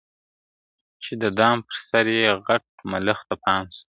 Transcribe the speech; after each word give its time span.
چي 1.03 1.13
د 1.23 1.25
دام 1.39 1.57
پر 1.67 1.77
سر 1.89 2.05
یې 2.19 2.29
غټ 2.47 2.63
ملخ 2.91 3.19
ته 3.27 3.35
پام 3.43 3.63
سو!. 3.75 3.79